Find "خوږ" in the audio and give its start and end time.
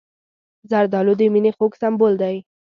1.57-1.71